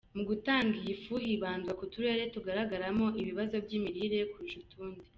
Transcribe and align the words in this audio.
Mu 0.15 0.23
gutanga 0.29 0.73
iyi 0.81 0.93
fu 1.03 1.13
hibandwa 1.25 1.71
ku 1.79 1.85
turere 1.93 2.23
tugaragaramo 2.35 3.05
ibibazo 3.21 3.55
by’imirire 3.65 4.19
kurusha 4.31 4.57
utundi. 4.63 5.03